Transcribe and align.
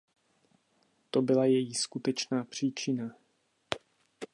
To 1.11 1.21
byla 1.21 1.45
její 1.45 1.73
skutečná 1.75 2.43
příčina. 2.43 3.15